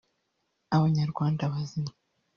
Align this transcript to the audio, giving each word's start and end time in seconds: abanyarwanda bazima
abanyarwanda 0.75 1.43
bazima 1.53 1.91